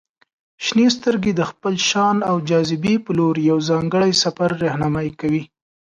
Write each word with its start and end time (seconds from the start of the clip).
•شنې 0.65 0.87
سترګې 0.97 1.31
د 1.35 1.41
خپل 1.51 1.73
شان 1.89 2.17
او 2.29 2.35
جاذبې 2.49 2.95
په 3.05 3.11
لور 3.17 3.35
یو 3.49 3.57
ځانګړی 3.69 4.11
سفر 4.23 4.49
رهنمائي 4.63 5.11
کوي. 5.21 5.43